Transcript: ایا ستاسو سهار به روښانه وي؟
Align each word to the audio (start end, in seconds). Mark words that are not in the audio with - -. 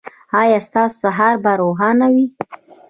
ایا 0.41 0.59
ستاسو 0.67 0.95
سهار 1.03 1.35
به 1.43 1.51
روښانه 1.61 2.07
وي؟ 2.13 2.25